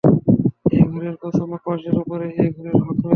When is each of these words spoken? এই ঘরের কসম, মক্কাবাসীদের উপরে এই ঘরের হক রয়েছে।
এই 0.73 0.81
ঘরের 0.89 1.15
কসম, 1.21 1.47
মক্কাবাসীদের 1.51 2.01
উপরে 2.03 2.25
এই 2.41 2.49
ঘরের 2.55 2.75
হক 2.77 2.87
রয়েছে। 2.87 3.07